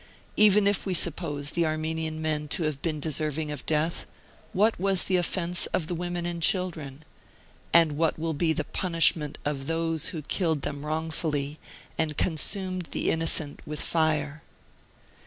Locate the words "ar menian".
1.63-2.13